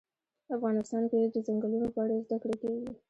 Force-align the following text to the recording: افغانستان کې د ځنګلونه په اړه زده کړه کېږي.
افغانستان 0.55 1.03
کې 1.11 1.19
د 1.33 1.35
ځنګلونه 1.47 1.87
په 1.93 1.99
اړه 2.03 2.15
زده 2.25 2.37
کړه 2.41 2.55
کېږي. 2.61 2.89